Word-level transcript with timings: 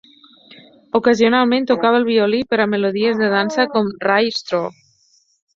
Ocasionalment 0.99 1.67
tocava 1.71 2.01
el 2.01 2.07
violí 2.09 2.41
per 2.55 2.61
a 2.65 2.69
melodies 2.73 3.21
de 3.23 3.29
dansa 3.37 3.69
com 3.77 3.93
"Rye 4.09 4.37
Straw". 4.43 4.69